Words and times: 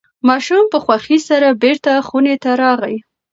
ماشوم 0.27 0.65
په 0.73 0.77
خوښۍ 0.83 1.19
سره 1.29 1.47
بیرته 1.61 1.91
خونې 2.07 2.35
ته 2.43 2.51
راغی. 2.61 2.97